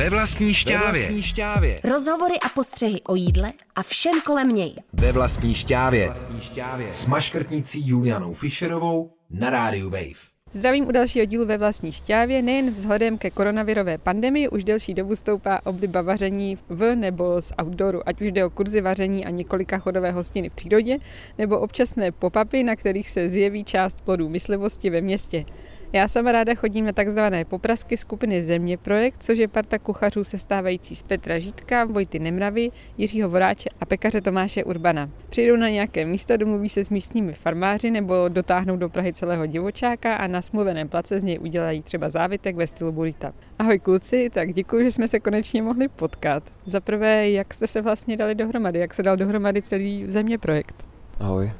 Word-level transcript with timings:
Ve 0.00 0.10
vlastní 0.10 0.54
šťávě. 0.54 0.92
Ve 0.92 0.98
vlastní 0.98 1.22
šťávě. 1.22 1.76
Rozhovory 1.84 2.34
a 2.46 2.48
postřehy 2.48 3.00
o 3.02 3.14
jídle 3.14 3.52
a 3.76 3.82
všem 3.82 4.20
kolem 4.20 4.48
něj. 4.48 4.74
Ve 4.92 5.12
vlastní 5.12 5.54
šťávě. 5.54 6.06
Vlastní 6.06 6.40
šťávě. 6.40 6.86
S 6.90 7.06
maškrtnicí 7.06 7.88
Julianou 7.88 8.32
Fischerovou 8.32 9.10
na 9.30 9.50
rádiu 9.50 9.90
Wave. 9.90 10.30
Zdravím 10.54 10.88
u 10.88 10.92
dalšího 10.92 11.24
dílu 11.24 11.46
ve 11.46 11.58
vlastní 11.58 11.92
šťávě. 11.92 12.42
Nejen 12.42 12.70
vzhledem 12.70 13.18
ke 13.18 13.30
koronavirové 13.30 13.98
pandemii 13.98 14.48
už 14.48 14.64
delší 14.64 14.94
dobu 14.94 15.16
stoupá 15.16 15.60
obliba 15.64 16.02
vaření 16.02 16.58
v 16.68 16.94
nebo 16.94 17.42
z 17.42 17.52
outdooru, 17.62 18.08
ať 18.08 18.20
už 18.20 18.32
jde 18.32 18.44
o 18.44 18.50
kurzy 18.50 18.80
vaření 18.80 19.26
a 19.26 19.30
několika 19.30 19.78
chodové 19.78 20.10
hostiny 20.10 20.48
v 20.48 20.54
přírodě, 20.54 20.98
nebo 21.38 21.58
občasné 21.58 22.10
pop-upy, 22.10 22.64
na 22.64 22.76
kterých 22.76 23.10
se 23.10 23.30
zjeví 23.30 23.64
část 23.64 24.00
plodů 24.00 24.28
myslivosti 24.28 24.90
ve 24.90 25.00
městě. 25.00 25.44
Já 25.92 26.08
sama 26.08 26.32
ráda 26.32 26.54
chodím 26.54 26.86
na 26.86 26.92
takzvané 26.92 27.44
poprasky 27.44 27.96
skupiny 27.96 28.42
Země 28.42 28.76
projekt, 28.76 29.16
což 29.22 29.38
je 29.38 29.48
parta 29.48 29.78
kuchařů 29.78 30.24
sestávající 30.24 30.96
z 30.96 31.02
Petra 31.02 31.38
Žítka, 31.38 31.84
Vojty 31.84 32.18
Nemravy, 32.18 32.70
Jiřího 32.98 33.28
Voráče 33.28 33.68
a 33.80 33.84
pekaře 33.84 34.20
Tomáše 34.20 34.64
Urbana. 34.64 35.10
Přijdou 35.30 35.56
na 35.56 35.68
nějaké 35.68 36.04
místo, 36.04 36.36
domluví 36.36 36.68
se 36.68 36.84
s 36.84 36.90
místními 36.90 37.32
farmáři 37.32 37.90
nebo 37.90 38.28
dotáhnou 38.28 38.76
do 38.76 38.88
Prahy 38.88 39.12
celého 39.12 39.46
divočáka 39.46 40.14
a 40.14 40.26
na 40.26 40.42
smluveném 40.42 40.88
place 40.88 41.20
z 41.20 41.24
něj 41.24 41.38
udělají 41.38 41.82
třeba 41.82 42.08
závitek 42.08 42.56
ve 42.56 42.66
stylu 42.66 42.92
burrita. 42.92 43.32
Ahoj 43.58 43.78
kluci, 43.78 44.30
tak 44.32 44.52
děkuji, 44.52 44.84
že 44.84 44.90
jsme 44.90 45.08
se 45.08 45.20
konečně 45.20 45.62
mohli 45.62 45.88
potkat. 45.88 46.42
Za 46.66 46.80
prvé, 46.80 47.30
jak 47.30 47.54
jste 47.54 47.66
se 47.66 47.82
vlastně 47.82 48.16
dali 48.16 48.34
dohromady, 48.34 48.78
jak 48.78 48.94
se 48.94 49.02
dal 49.02 49.16
dohromady 49.16 49.62
celý 49.62 50.04
Země 50.08 50.38
projekt? 50.38 50.84
Ahoj, 51.20 51.52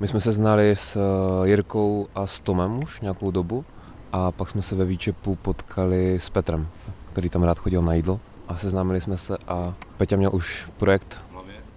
my 0.00 0.08
jsme 0.08 0.20
se 0.20 0.32
znali 0.32 0.70
s 0.70 0.96
eh, 0.96 1.48
Jirkou 1.48 2.08
a 2.14 2.26
s 2.26 2.40
Tomem 2.40 2.78
už 2.82 3.00
nějakou 3.00 3.30
dobu 3.30 3.64
a 4.12 4.32
pak 4.32 4.50
jsme 4.50 4.62
se 4.62 4.74
ve 4.74 4.84
Výčepu 4.84 5.36
potkali 5.36 6.20
s 6.20 6.30
Petrem, 6.30 6.68
který 7.12 7.28
tam 7.28 7.42
rád 7.42 7.58
chodil 7.58 7.82
na 7.82 7.94
jídlo. 7.94 8.20
A 8.48 8.56
seznámili 8.58 9.00
jsme 9.00 9.16
se 9.16 9.36
a 9.48 9.74
Peťa 9.96 10.16
měl 10.16 10.30
už 10.34 10.68
projekt 10.76 11.22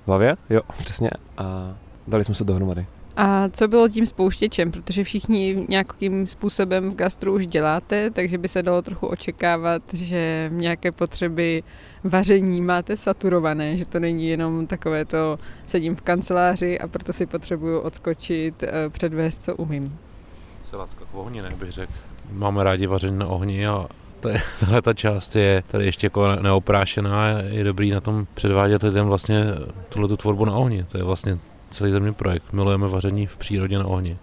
v 0.04 0.08
hlavě, 0.08 0.38
jo, 0.50 0.62
přesně. 0.80 1.10
A 1.38 1.74
dali 2.08 2.26
jsme 2.26 2.36
se 2.36 2.44
dohromady. 2.44 2.86
A 3.22 3.50
co 3.50 3.68
bylo 3.68 3.90
tím 3.90 4.06
spouštěčem? 4.06 4.72
Protože 4.72 5.04
všichni 5.04 5.66
nějakým 5.70 6.28
způsobem 6.28 6.90
v 6.90 6.96
gastru 6.96 7.34
už 7.34 7.48
děláte, 7.48 8.12
takže 8.12 8.38
by 8.38 8.48
se 8.48 8.64
dalo 8.64 8.82
trochu 8.82 9.08
očekávat, 9.08 9.82
že 9.94 10.50
nějaké 10.54 10.92
potřeby 10.92 11.64
vaření 12.04 12.62
máte 12.62 12.98
saturované, 12.98 13.78
že 13.78 13.86
to 13.86 14.00
není 14.00 14.28
jenom 14.28 14.68
takové 14.68 15.06
to 15.06 15.38
sedím 15.68 15.96
v 15.96 16.02
kanceláři 16.02 16.80
a 16.80 16.88
proto 16.88 17.14
si 17.14 17.26
potřebuju 17.26 17.80
odskočit, 17.80 18.64
eh, 18.64 18.90
předvést, 18.90 19.44
co 19.44 19.56
umím. 19.56 19.98
Se 20.64 20.76
láska 20.76 21.06
k 21.12 21.16
ohni, 21.16 21.42
ne, 21.42 21.50
bych 21.60 21.72
řekl. 21.72 21.94
Máme 22.32 22.64
rádi 22.64 22.88
vaření 22.88 23.18
na 23.18 23.28
ohni 23.28 23.68
a 23.68 23.88
tahle 24.60 24.82
ta 24.82 24.94
část 24.94 25.36
je 25.36 25.64
tady 25.68 25.86
ještě 25.86 26.06
jako 26.06 26.36
neoprášená 26.36 27.28
je 27.30 27.64
dobrý 27.64 27.92
na 27.92 28.02
tom 28.02 28.28
předvádět 28.34 28.84
lidem 28.84 29.06
vlastně 29.06 29.46
tuhle 29.90 30.08
tu 30.08 30.18
tvorbu 30.18 30.46
na 30.46 30.54
ohni. 30.54 30.84
To 30.84 30.98
je 30.98 31.04
vlastně 31.04 31.40
celý 31.72 31.92
země 31.92 32.14
projekt. 32.14 32.54
Milujeme 32.54 32.88
vaření 32.88 33.28
v 33.28 33.38
přírodě 33.38 33.80
na 33.80 33.86
ohni. 33.86 34.18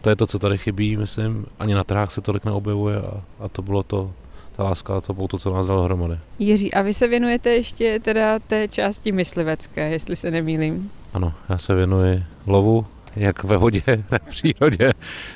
To 0.00 0.10
je 0.10 0.16
to, 0.16 0.26
co 0.26 0.38
tady 0.38 0.58
chybí, 0.58 0.96
myslím. 0.96 1.46
Ani 1.58 1.74
na 1.74 1.84
trhách 1.84 2.12
se 2.12 2.20
tolik 2.20 2.44
neobjevuje 2.44 2.96
a, 2.96 3.20
a 3.40 3.48
to 3.48 3.62
bylo 3.62 3.82
to, 3.82 4.12
ta 4.56 4.64
láska 4.64 4.96
a 4.96 5.00
to 5.00 5.14
bylo 5.14 5.28
to, 5.28 5.38
co 5.38 5.54
nás 5.54 5.66
dalo 5.66 5.82
hromady. 5.82 6.18
Jiří, 6.38 6.74
a 6.74 6.82
vy 6.82 6.94
se 6.94 7.08
věnujete 7.08 7.50
ještě 7.50 8.00
teda 8.00 8.38
té 8.38 8.68
části 8.68 9.12
myslivecké, 9.12 9.90
jestli 9.90 10.16
se 10.16 10.30
nemýlím? 10.30 10.90
Ano, 11.14 11.32
já 11.48 11.58
se 11.58 11.74
věnuji 11.74 12.24
lovu, 12.46 12.86
jak 13.16 13.44
ve 13.44 13.56
vodě, 13.56 13.82
tak 14.08 14.22
v 14.22 14.28
přírodě. 14.28 14.92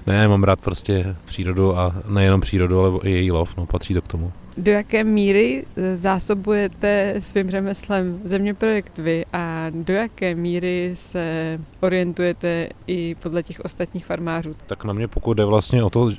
Ne, 0.06 0.28
mám 0.28 0.44
rád 0.44 0.60
prostě 0.60 1.16
přírodu 1.24 1.78
a 1.78 1.94
nejenom 2.08 2.40
přírodu, 2.40 2.80
ale 2.80 3.00
i 3.02 3.10
její 3.10 3.30
lov, 3.30 3.56
no, 3.56 3.66
patří 3.66 3.94
to 3.94 4.02
k 4.02 4.08
tomu. 4.08 4.32
Do 4.56 4.72
jaké 4.72 5.04
míry 5.04 5.66
eh, 5.76 5.96
zásobujete 5.96 7.14
svým 7.18 7.50
řemeslem 7.50 8.20
země 8.24 8.54
projekt 8.54 8.98
vy 8.98 9.24
a 9.32 9.70
do 9.70 9.94
jaké 9.94 10.34
míry 10.34 10.90
se 10.94 11.58
orientujete 11.80 12.68
i 12.86 13.14
podle 13.14 13.42
těch 13.42 13.60
ostatních 13.60 14.06
farmářů? 14.06 14.56
Tak 14.66 14.84
na 14.84 14.92
mě 14.92 15.08
pokud 15.08 15.34
jde 15.34 15.44
vlastně 15.44 15.84
o 15.84 15.90
to 15.90 16.10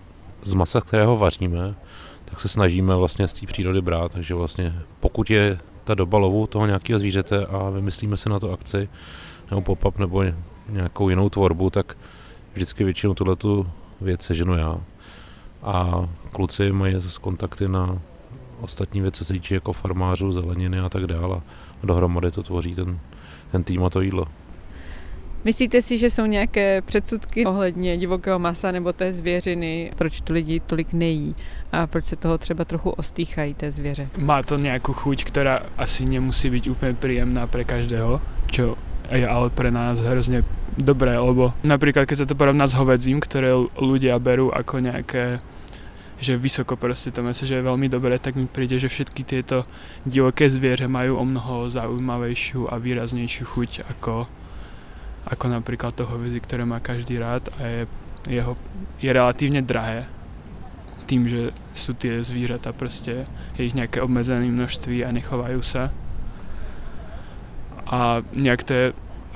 z 0.44 0.54
masa, 0.54 0.82
kterého 0.82 1.18
vaříme, 1.18 1.76
tak 2.26 2.40
se 2.40 2.48
snažíme 2.48 2.96
vlastně 2.96 3.28
z 3.28 3.34
té 3.34 3.46
přírody 3.46 3.82
brát, 3.82 4.12
takže 4.12 4.34
vlastně 4.34 4.74
pokud 5.00 5.30
je 5.30 5.58
ta 5.84 5.96
doba 5.96 6.18
lovu 6.18 6.48
toho 6.48 6.66
nějakého 6.66 7.00
zvířete 7.00 7.46
a 7.46 7.70
vymyslíme 7.70 8.18
si 8.18 8.30
na 8.30 8.40
to 8.40 8.52
akci 8.52 8.90
nebo 9.50 9.62
pop-up 9.62 10.00
nebo 10.00 10.24
nějakou 10.70 11.10
jinou 11.10 11.30
tvorbu, 11.30 11.70
tak 11.70 11.98
vždycky 12.54 12.84
většinou 12.84 13.14
tuhle 13.14 13.36
tu 13.36 13.68
věc 14.02 14.22
seženu 14.22 14.58
já. 14.58 14.78
A 15.64 16.06
kluci 16.32 16.72
mají 16.72 16.94
zase 16.94 17.20
kontakty 17.22 17.68
na 17.68 18.02
ostatní 18.62 19.02
věci, 19.02 19.26
se 19.26 19.34
týče 19.34 19.54
jako 19.56 19.74
farmářů, 19.74 20.32
zeleniny 20.32 20.80
a 20.80 20.90
tak 20.90 21.08
dále. 21.08 21.42
A 21.84 21.86
dohromady 21.86 22.32
to 22.32 22.44
tvoří 22.44 22.76
ten, 22.76 23.00
ten 23.52 23.64
tým 23.64 23.84
a 23.84 23.90
to 23.90 24.02
jídlo. 24.02 24.28
Myslíte 25.44 25.82
si, 25.82 25.98
že 25.98 26.10
jsou 26.10 26.26
nějaké 26.26 26.82
předsudky 26.82 27.46
ohledně 27.46 27.98
divokého 27.98 28.40
masa 28.40 28.72
nebo 28.72 28.94
té 28.94 29.14
zvěřiny, 29.14 29.92
proč 29.96 30.22
to 30.22 30.34
lidi 30.34 30.60
tolik 30.60 30.94
nejí 30.94 31.36
a 31.72 31.88
proč 31.88 32.06
se 32.06 32.16
toho 32.16 32.38
třeba 32.38 32.66
trochu 32.66 32.90
ostýchají 32.90 33.54
té 33.54 33.72
zvěře? 33.72 34.10
Má 34.18 34.44
to 34.44 34.58
nějakou 34.58 34.94
chuť, 34.94 35.24
která 35.24 35.62
asi 35.78 36.06
nemusí 36.06 36.50
být 36.50 36.68
úplně 36.68 36.94
příjemná 36.94 37.48
pro 37.48 37.66
každého, 37.66 38.22
čo 38.52 38.76
je 39.12 39.28
ale 39.28 39.50
pre 39.50 39.72
nás 39.72 40.00
hrozně 40.00 40.44
dobré, 40.78 41.18
lebo 41.18 41.54
napríklad 41.64 42.06
keď 42.06 42.18
sa 42.18 42.30
to 42.30 42.38
porovná 42.38 42.70
s 42.70 42.78
hovedzím, 42.78 43.18
ktoré 43.18 43.50
ľudia 43.82 44.22
berú 44.22 44.54
ako 44.54 44.78
nejaké 44.78 45.42
že 46.18 46.34
vysoko 46.34 46.74
proste 46.74 47.14
to 47.14 47.22
meso, 47.22 47.46
že 47.46 47.62
je 47.62 47.68
veľmi 47.68 47.88
dobré, 47.90 48.18
tak 48.18 48.34
mi 48.34 48.50
príde, 48.50 48.82
že 48.82 48.90
všetky 48.90 49.22
tieto 49.22 49.70
divoké 50.02 50.50
zviere 50.50 50.90
majú 50.90 51.22
o 51.22 51.26
mnoho 51.26 51.70
zaujímavejšiu 51.70 52.74
a 52.74 52.82
výraznejšiu 52.82 53.46
chuť 53.46 53.72
ako, 53.86 54.26
ako 55.30 55.46
napríklad 55.46 55.94
to 55.94 56.10
hovedzi, 56.10 56.42
ktoré 56.42 56.66
má 56.66 56.82
každý 56.82 57.22
rád 57.22 57.54
a 57.62 57.62
je, 57.70 57.82
jeho, 58.26 58.58
je 58.98 59.10
relatívne 59.14 59.62
drahé 59.62 60.10
tým, 61.08 61.30
že 61.30 61.56
sú 61.72 61.96
tie 61.96 62.20
zvířata 62.20 62.76
proste, 62.76 63.24
je 63.56 63.62
ich 63.64 63.78
nejaké 63.78 64.04
obmedzené 64.04 64.44
množství 64.52 65.08
a 65.08 65.16
nechovajú 65.16 65.64
sa. 65.64 65.96
A 67.88 68.20
nejak 68.36 68.62
to 68.68 68.72
je 68.76 68.86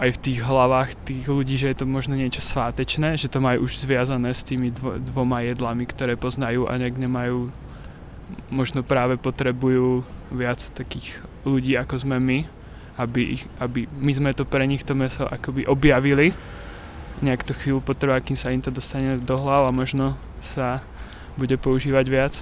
aj 0.01 0.17
v 0.17 0.21
tých 0.25 0.39
hlavách 0.41 0.97
tých 1.05 1.29
ľudí, 1.29 1.61
že 1.61 1.69
je 1.69 1.77
to 1.77 1.85
možno 1.85 2.17
niečo 2.17 2.41
svátečné, 2.41 3.21
že 3.21 3.29
to 3.29 3.37
majú 3.37 3.69
už 3.69 3.85
zviazané 3.85 4.33
s 4.33 4.41
tými 4.41 4.73
dvo, 4.73 4.97
dvoma 4.97 5.45
jedlami, 5.45 5.85
ktoré 5.85 6.17
poznajú 6.17 6.65
a 6.65 6.73
nejak 6.81 6.97
nemajú, 6.97 7.53
možno 8.49 8.81
práve 8.81 9.21
potrebujú 9.21 10.01
viac 10.33 10.57
takých 10.73 11.21
ľudí, 11.45 11.77
ako 11.77 12.01
sme 12.01 12.17
my, 12.17 12.49
aby, 12.97 13.37
ich, 13.37 13.43
aby 13.61 13.85
my 13.93 14.11
sme 14.17 14.31
to 14.33 14.41
pre 14.41 14.65
nich 14.65 14.81
to 14.81 14.97
meso 14.97 15.29
akoby 15.29 15.69
objavili. 15.69 16.33
Nejak 17.21 17.45
to 17.45 17.53
chvíľu 17.53 17.85
potrvá, 17.85 18.17
kým 18.25 18.33
sa 18.33 18.49
im 18.49 18.65
to 18.65 18.73
dostane 18.73 19.21
do 19.21 19.37
hlav 19.37 19.69
a 19.69 19.71
možno 19.71 20.17
sa 20.41 20.81
bude 21.37 21.53
používať 21.61 22.05
viac. 22.09 22.33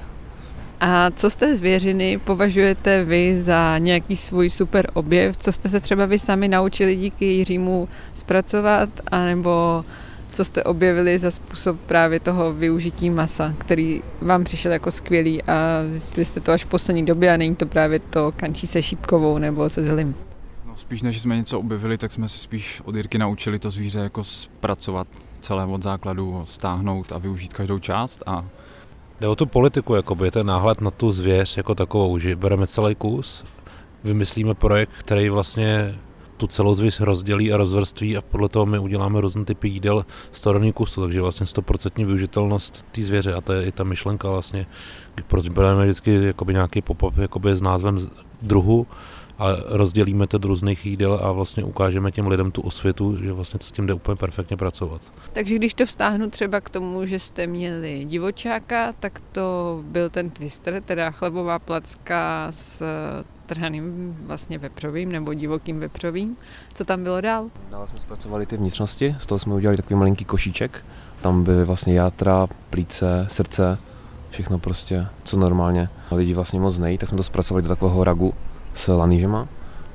A 0.82 1.12
co 1.12 1.30
z 1.30 1.36
té 1.36 1.56
zvěřiny 1.56 2.18
považujete 2.18 3.04
vy 3.04 3.42
za 3.42 3.78
nějaký 3.78 4.18
svůj 4.18 4.50
super 4.50 4.92
objev? 4.94 5.38
Co 5.38 5.52
jste 5.52 5.70
se 5.70 5.80
třeba 5.80 6.06
vy 6.06 6.20
sami 6.20 6.48
naučili 6.48 6.96
díky 6.96 7.26
Jiřímu 7.26 7.88
zpracovat? 8.14 8.90
A 9.12 9.26
nebo 9.26 9.86
co 10.32 10.46
jste 10.46 10.64
objevili 10.64 11.20
za 11.20 11.32
způsob 11.32 11.80
právě 11.80 12.20
toho 12.20 12.54
využití 12.54 13.10
masa, 13.10 13.54
který 13.58 14.02
vám 14.22 14.44
přišel 14.44 14.72
jako 14.72 14.92
skvělý 14.92 15.44
a 15.44 15.82
zjistili 15.90 16.26
jste 16.26 16.40
to 16.40 16.52
až 16.52 16.64
v 16.66 16.68
poslední 16.68 17.06
době 17.06 17.34
a 17.34 17.38
není 17.38 17.56
to 17.56 17.66
právě 17.66 18.00
to 18.00 18.34
kančí 18.36 18.68
se 18.68 18.82
šípkovou 18.82 19.38
nebo 19.38 19.70
se 19.70 19.84
zlým? 19.84 20.16
No, 20.66 20.76
spíš 20.76 21.02
než 21.02 21.22
jsme 21.22 21.38
něco 21.38 21.60
objevili, 21.60 21.98
tak 21.98 22.12
jsme 22.12 22.30
se 22.30 22.38
spíš 22.38 22.82
od 22.86 22.96
Jirky 22.96 23.18
naučili 23.18 23.60
to 23.60 23.70
zvíře 23.70 24.00
jako 24.00 24.24
zpracovat 24.24 25.08
celé 25.42 25.66
od 25.66 25.84
základu, 25.84 26.42
stáhnout 26.46 27.12
a 27.12 27.18
využít 27.18 27.54
každou 27.54 27.80
část 27.80 28.24
a 28.26 28.46
Jde 29.20 29.28
o 29.28 29.36
tu 29.36 29.46
politiku, 29.46 29.96
jakoby, 29.96 30.32
ten 30.32 30.48
náhled 30.48 30.82
na 30.82 30.92
tu 30.92 31.12
zvěř 31.12 31.58
jako 31.58 31.76
takovou, 31.76 32.18
že 32.18 32.36
bereme 32.36 32.68
celý 32.68 32.96
kus, 32.96 33.44
vymyslíme 34.04 34.54
projekt, 34.54 34.92
který 35.00 35.30
vlastně 35.30 35.96
tu 36.38 36.48
celou 36.48 36.74
zvěř 36.74 37.00
rozdělí 37.00 37.54
a 37.54 37.58
rozvrství 37.58 38.18
a 38.18 38.22
podle 38.22 38.50
toho 38.50 38.66
my 38.66 38.80
uděláme 38.80 39.22
různé 39.22 39.46
typy 39.46 39.68
jídel 39.68 40.06
z 40.32 40.42
toho 40.42 40.74
kusu, 40.74 41.02
takže 41.02 41.22
vlastně 41.22 41.46
100% 41.46 42.06
využitelnost 42.06 42.86
té 42.92 43.04
zvěře 43.04 43.34
a 43.34 43.42
to 43.42 43.54
je 43.54 43.66
i 43.66 43.72
ta 43.72 43.84
myšlenka 43.84 44.30
vlastně, 44.30 44.66
proč 45.28 45.50
bereme 45.50 45.84
vždycky 45.84 46.24
jakoby 46.24 46.54
nějaký 46.54 46.82
pop-up 46.82 47.18
jakoby 47.18 47.56
s 47.56 47.62
názvem 47.62 47.98
druhu 48.42 48.88
a 49.40 49.46
rozdělíme 49.66 50.28
to 50.28 50.38
do 50.38 50.48
různých 50.48 50.86
jídel 50.86 51.20
a 51.24 51.32
vlastně 51.32 51.64
ukážeme 51.64 52.12
těm 52.12 52.28
lidem 52.28 52.52
tu 52.52 52.62
osvětu, 52.62 53.18
že 53.24 53.34
vlastně 53.34 53.60
s 53.64 53.72
tím 53.72 53.88
jde 53.88 53.94
úplně 53.94 54.16
perfektně 54.16 54.58
pracovat. 54.58 55.02
Takže 55.34 55.56
když 55.56 55.74
to 55.74 55.86
vztáhnu 55.86 56.30
třeba 56.30 56.62
k 56.62 56.70
tomu, 56.70 57.06
že 57.06 57.20
jste 57.20 57.48
měli 57.48 58.06
divočáka, 58.06 58.94
tak 59.00 59.22
to 59.32 59.80
byl 59.84 60.10
ten 60.10 60.30
twister, 60.30 60.84
teda 60.86 61.12
chlebová 61.12 61.60
placka 61.60 62.48
s 62.56 62.84
trhaným 63.46 64.18
vlastně 64.22 64.58
vepřovým 64.58 65.12
nebo 65.12 65.34
divokým 65.34 65.80
vepřovým. 65.80 66.38
Co 66.74 66.86
tam 66.86 67.04
bylo 67.04 67.22
dál? 67.22 67.50
Dále 67.72 67.88
jsme 67.88 68.00
zpracovali 68.00 68.46
ty 68.46 68.58
vnitřnosti, 68.58 69.16
z 69.20 69.26
toho 69.26 69.40
jsme 69.40 69.54
udělali 69.54 69.78
takový 69.78 69.96
malinký 69.96 70.26
košíček. 70.26 70.86
Tam 71.22 71.44
byly 71.44 71.66
vlastně 71.66 71.94
játra, 71.94 72.48
plíce, 72.70 73.28
srdce 73.30 73.78
všechno 74.30 74.60
prostě, 74.60 75.08
co 75.24 75.38
normálně 75.38 75.90
lidi 76.12 76.34
vlastně 76.34 76.60
moc 76.60 76.80
nejí, 76.80 76.98
tak 76.98 77.10
jsme 77.10 77.18
to 77.18 77.24
zpracovali 77.24 77.64
do 77.64 77.70
takového 77.70 78.04
ragu 78.04 78.34
s 78.74 78.88
lanížema 78.88 79.48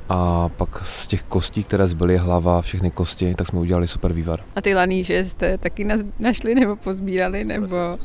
a 0.08 0.48
pak 0.48 0.84
z 0.84 1.06
těch 1.06 1.22
kostí, 1.22 1.64
které 1.64 1.88
zbyly, 1.88 2.18
hlava, 2.18 2.62
všechny 2.62 2.90
kosti, 2.90 3.34
tak 3.34 3.46
jsme 3.46 3.60
udělali 3.60 3.88
super 3.88 4.12
vývar. 4.12 4.40
A 4.56 4.60
ty 4.60 4.74
laníže 4.74 5.24
jste 5.24 5.58
taky 5.58 5.88
našli 6.18 6.54
nebo 6.54 6.76
pozbírali, 6.76 7.44
nebo... 7.44 7.76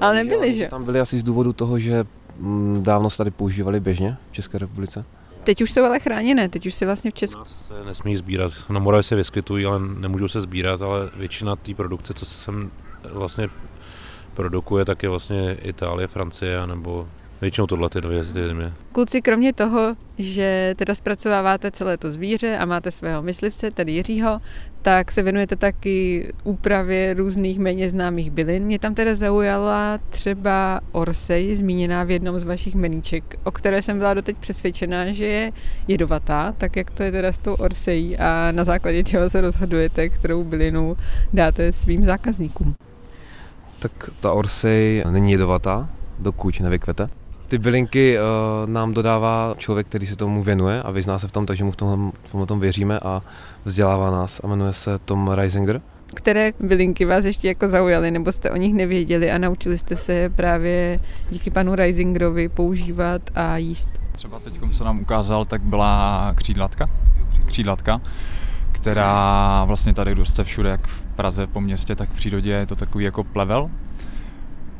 Ale 0.00 0.14
nebyly, 0.14 0.54
že? 0.54 0.68
Tam 0.68 0.84
byly 0.84 1.00
asi 1.00 1.20
z 1.20 1.22
důvodu 1.22 1.52
toho, 1.52 1.78
že 1.78 2.04
mm, 2.38 2.82
dávno 2.82 3.10
se 3.10 3.16
tady 3.16 3.30
používali 3.30 3.80
běžně 3.80 4.16
v 4.30 4.34
České 4.34 4.58
republice. 4.58 5.04
Teď 5.44 5.62
už 5.62 5.72
jsou 5.72 5.84
ale 5.84 6.00
chráněné, 6.00 6.48
teď 6.48 6.66
už 6.66 6.74
si 6.74 6.84
vlastně 6.84 7.10
v 7.10 7.14
Česku... 7.14 7.44
se 7.44 7.84
nesmí 7.84 8.16
sbírat. 8.16 8.52
Na 8.68 8.80
Moravě 8.80 9.02
se 9.02 9.16
vyskytují, 9.16 9.66
ale 9.66 9.78
nemůžou 9.98 10.28
se 10.28 10.40
sbírat, 10.40 10.82
ale 10.82 11.10
většina 11.16 11.56
té 11.56 11.74
produkce, 11.74 12.14
co 12.14 12.24
se 12.24 12.34
sem 12.34 12.70
vlastně 13.12 13.48
produkuje, 14.34 14.84
tak 14.84 15.02
je 15.02 15.08
vlastně 15.08 15.56
Itálie, 15.62 16.08
Francie 16.08 16.66
nebo 16.66 17.08
Většinou 17.40 17.66
tohle 17.66 17.88
ty 17.88 18.00
dvě 18.00 18.24
země. 18.24 18.72
Kluci, 18.92 19.22
kromě 19.22 19.52
toho, 19.52 19.96
že 20.18 20.74
teda 20.76 20.94
zpracováváte 20.94 21.70
celé 21.70 21.96
to 21.96 22.10
zvíře 22.10 22.58
a 22.58 22.64
máte 22.64 22.90
svého 22.90 23.22
myslivce, 23.22 23.70
tedy 23.70 23.92
Jiřího, 23.92 24.40
tak 24.82 25.12
se 25.12 25.22
věnujete 25.22 25.56
taky 25.56 26.28
úpravě 26.44 27.14
různých 27.14 27.58
méně 27.58 27.90
známých 27.90 28.30
bylin. 28.30 28.64
Mě 28.64 28.78
tam 28.78 28.94
teda 28.94 29.14
zaujala 29.14 29.98
třeba 30.10 30.80
Orsej, 30.92 31.56
zmíněná 31.56 32.04
v 32.04 32.10
jednom 32.10 32.38
z 32.38 32.44
vašich 32.44 32.74
meníček, 32.74 33.38
o 33.44 33.50
které 33.50 33.82
jsem 33.82 33.98
byla 33.98 34.14
doteď 34.14 34.36
přesvědčená, 34.36 35.12
že 35.12 35.26
je 35.26 35.52
jedovatá, 35.88 36.52
tak 36.52 36.76
jak 36.76 36.90
to 36.90 37.02
je 37.02 37.12
teda 37.12 37.32
s 37.32 37.38
tou 37.38 37.54
Orsejí 37.54 38.18
a 38.18 38.52
na 38.52 38.64
základě 38.64 39.04
čeho 39.04 39.30
se 39.30 39.40
rozhodujete, 39.40 40.08
kterou 40.08 40.44
bylinu 40.44 40.96
dáte 41.32 41.72
svým 41.72 42.04
zákazníkům. 42.04 42.74
Tak 43.78 44.10
ta 44.20 44.32
Orsej 44.32 45.04
není 45.10 45.32
jedovatá, 45.32 45.88
dokud 46.18 46.60
nevykvete. 46.60 47.08
Ty 47.48 47.58
bylinky 47.58 48.18
uh, 48.18 48.70
nám 48.70 48.94
dodává 48.94 49.54
člověk, 49.58 49.86
který 49.86 50.06
se 50.06 50.16
tomu 50.16 50.42
věnuje 50.42 50.82
a 50.82 50.90
vyzná 50.90 51.18
se 51.18 51.28
v 51.28 51.32
tom, 51.32 51.46
takže 51.46 51.64
mu 51.64 51.70
v 51.70 51.76
tomhle, 51.76 52.12
v 52.24 52.30
tomhle 52.30 52.46
tom 52.46 52.60
věříme 52.60 53.00
a 53.00 53.22
vzdělává 53.64 54.10
nás 54.10 54.40
a 54.44 54.46
jmenuje 54.46 54.72
se 54.72 54.98
Tom 54.98 55.28
Reisinger. 55.28 55.80
Které 56.14 56.52
bylinky 56.60 57.04
vás 57.04 57.24
ještě 57.24 57.48
jako 57.48 57.68
zaujaly, 57.68 58.10
nebo 58.10 58.32
jste 58.32 58.50
o 58.50 58.56
nich 58.56 58.74
nevěděli 58.74 59.30
a 59.30 59.38
naučili 59.38 59.78
jste 59.78 59.96
se 59.96 60.30
právě 60.36 60.98
díky 61.30 61.50
panu 61.50 61.74
Reisingerovi 61.74 62.48
používat 62.48 63.22
a 63.34 63.56
jíst? 63.56 63.90
Třeba 64.12 64.40
teď, 64.40 64.60
co 64.72 64.84
nám 64.84 65.00
ukázal, 65.00 65.44
tak 65.44 65.62
byla 65.62 66.32
křídlatka, 66.36 66.86
křídlatka 67.44 68.00
která 68.72 69.64
vlastně 69.64 69.94
tady 69.94 70.14
roste 70.14 70.44
všude, 70.44 70.70
jak 70.70 70.86
v 70.86 71.00
Praze 71.00 71.46
po 71.46 71.60
městě, 71.60 71.94
tak 71.94 72.08
v 72.08 72.14
přírodě 72.14 72.50
je 72.50 72.66
to 72.66 72.76
takový 72.76 73.04
jako 73.04 73.24
plevel, 73.24 73.70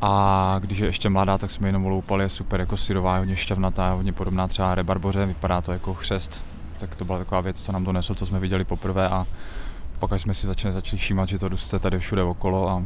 a 0.01 0.55
když 0.59 0.77
je 0.77 0.87
ještě 0.87 1.09
mladá, 1.09 1.37
tak 1.37 1.51
jsme 1.51 1.67
jenom 1.67 1.85
loupali, 1.85 2.23
je 2.23 2.29
super 2.29 2.59
jako 2.59 2.77
syrová, 2.77 3.17
hodně 3.17 3.35
šťavnatá, 3.35 3.93
hodně 3.93 4.13
podobná 4.13 4.47
třeba 4.47 4.75
rebarboře, 4.75 5.25
vypadá 5.25 5.61
to 5.61 5.71
jako 5.71 5.93
chřest. 5.93 6.43
Tak 6.79 6.95
to 6.95 7.05
byla 7.05 7.17
taková 7.17 7.41
věc, 7.41 7.61
co 7.61 7.71
nám 7.71 7.83
donesl, 7.83 8.15
co 8.15 8.25
jsme 8.25 8.39
viděli 8.39 8.63
poprvé 8.63 9.09
a 9.09 9.25
pak 9.99 10.19
jsme 10.19 10.33
si 10.33 10.47
začali, 10.47 10.73
začali 10.73 10.97
všímat, 10.97 11.29
že 11.29 11.39
to 11.39 11.47
roste 11.47 11.79
tady 11.79 11.99
všude 11.99 12.23
okolo 12.23 12.69
a 12.69 12.83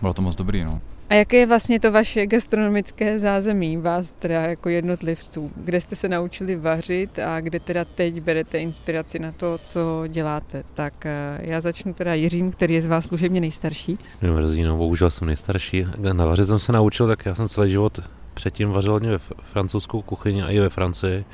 bylo 0.00 0.14
to 0.14 0.22
moc 0.22 0.36
dobrý. 0.36 0.64
No. 0.64 0.80
A 1.10 1.14
jaké 1.14 1.36
je 1.36 1.46
vlastně 1.46 1.80
to 1.80 1.92
vaše 1.92 2.26
gastronomické 2.26 3.18
zázemí, 3.18 3.76
vás 3.76 4.12
teda 4.12 4.40
jako 4.40 4.68
jednotlivců? 4.68 5.50
Kde 5.56 5.80
jste 5.80 5.96
se 5.96 6.08
naučili 6.08 6.56
vařit 6.56 7.18
a 7.18 7.40
kde 7.40 7.60
teda 7.60 7.84
teď 7.84 8.20
berete 8.20 8.58
inspiraci 8.58 9.18
na 9.18 9.32
to, 9.32 9.58
co 9.64 10.04
děláte? 10.08 10.62
Tak 10.74 11.06
eh, 11.06 11.38
já 11.40 11.60
začnu 11.60 11.94
teda 11.94 12.14
Jiřím, 12.14 12.52
který 12.52 12.74
je 12.74 12.82
z 12.82 12.86
vás 12.86 13.06
služebně 13.06 13.40
nejstarší. 13.40 13.98
Mrzí, 14.22 14.62
no 14.62 14.76
bohužel 14.76 15.10
jsem 15.10 15.26
nejstarší. 15.26 15.86
Na 16.12 16.26
vařit 16.26 16.48
jsem 16.48 16.58
se 16.58 16.72
naučil, 16.72 17.06
tak 17.06 17.26
já 17.26 17.34
jsem 17.34 17.48
celý 17.48 17.70
život 17.70 18.00
předtím 18.34 18.70
vařil 18.70 18.92
hodně 18.92 19.10
ve 19.10 19.18
francouzskou 19.52 20.02
kuchyni 20.02 20.42
a 20.42 20.50
i 20.50 20.60
ve 20.60 20.68
Francii. 20.68 21.24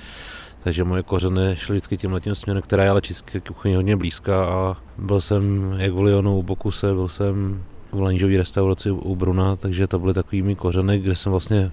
Takže 0.62 0.84
moje 0.84 1.02
kořeny 1.02 1.56
šly 1.56 1.74
vždycky 1.74 1.96
tím 1.96 2.12
letím 2.12 2.34
směrem, 2.34 2.62
která 2.62 2.84
je 2.84 2.90
ale 2.90 3.00
české 3.00 3.40
kuchyni 3.40 3.74
hodně 3.74 3.96
blízká 3.96 4.44
a 4.44 4.76
byl 4.98 5.20
jsem 5.20 5.74
jak 5.78 5.92
v 5.92 6.00
Lyonu 6.00 6.38
u 6.38 6.42
Bokuse, 6.42 6.94
byl 6.94 7.08
jsem 7.08 7.64
v 7.92 8.00
lanžové 8.00 8.36
restauraci 8.36 8.90
u 8.90 9.16
Bruna, 9.16 9.56
takže 9.56 9.86
to 9.86 9.98
byly 9.98 10.14
takový 10.14 10.42
mý 10.42 10.56
kořeny, 10.56 10.98
kde 10.98 11.16
jsem 11.16 11.32
vlastně 11.32 11.72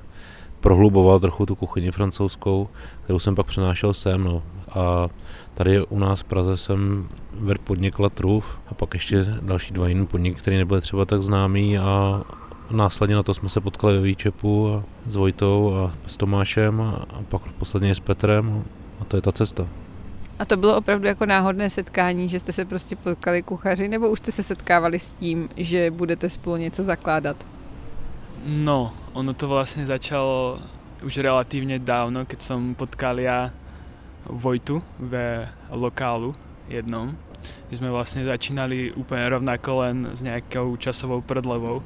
prohluboval 0.59 1.19
trochu 1.19 1.45
tu 1.45 1.55
kuchyni 1.55 1.91
francouzskou, 1.91 2.69
kterou 3.03 3.19
jsem 3.19 3.35
pak 3.35 3.45
přenášel 3.45 3.93
sem. 3.93 4.23
No. 4.23 4.43
A 4.75 5.09
tady 5.53 5.85
u 5.85 5.99
nás 5.99 6.19
v 6.19 6.23
Praze 6.23 6.57
jsem 6.57 7.07
vedl 7.33 7.59
podnik 7.63 7.99
Latruf 7.99 8.59
a 8.67 8.73
pak 8.73 8.93
ještě 8.93 9.25
další 9.41 9.73
dva 9.73 9.87
jiný 9.87 10.07
podnik, 10.07 10.37
který 10.37 10.57
nebyly 10.57 10.81
třeba 10.81 11.05
tak 11.05 11.23
známý 11.23 11.77
a 11.77 12.23
následně 12.71 13.15
na 13.15 13.23
to 13.23 13.33
jsme 13.33 13.49
se 13.49 13.61
potkali 13.61 13.97
ve 13.97 14.01
Výčepu 14.01 14.73
a 14.73 14.83
s 15.07 15.15
Vojtou 15.15 15.75
a 15.75 15.93
s 16.07 16.17
Tomášem 16.17 16.81
a 16.81 17.05
pak 17.29 17.41
posledně 17.53 17.95
s 17.95 17.99
Petrem 17.99 18.63
a 19.01 19.03
to 19.05 19.15
je 19.15 19.21
ta 19.21 19.31
cesta. 19.31 19.67
A 20.39 20.45
to 20.45 20.57
bylo 20.57 20.77
opravdu 20.77 21.07
jako 21.07 21.25
náhodné 21.25 21.69
setkání, 21.69 22.29
že 22.29 22.39
jste 22.39 22.53
se 22.53 22.65
prostě 22.65 22.95
potkali 22.95 23.43
kuchaři, 23.43 23.87
nebo 23.87 24.09
už 24.09 24.19
jste 24.19 24.31
se 24.31 24.43
setkávali 24.43 24.99
s 24.99 25.13
tím, 25.13 25.49
že 25.57 25.91
budete 25.91 26.29
spolu 26.29 26.55
něco 26.55 26.83
zakládat? 26.83 27.37
No, 28.45 28.93
ono 29.13 29.33
to 29.33 29.47
vlastně 29.47 29.85
začalo 29.85 30.59
už 31.03 31.17
relatívne 31.17 31.79
dávno, 31.79 32.25
keď 32.25 32.39
som 32.41 32.75
potkal 32.75 33.19
ja 33.19 33.51
Vojtu 34.27 34.83
ve 34.99 35.47
lokálu 35.71 36.35
jednom. 36.67 37.15
My 37.71 37.73
sme 37.77 37.89
vlastne 37.89 38.27
začínali 38.27 38.91
úplne 38.93 39.31
rovnako 39.31 39.69
len 39.87 39.97
s 40.11 40.19
nejakou 40.19 40.75
časovou 40.75 41.23
prodlevou. 41.23 41.81